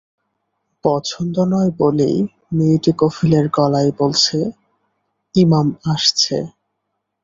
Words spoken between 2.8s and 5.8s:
কফিলের গলায় বলেছে-ইমাম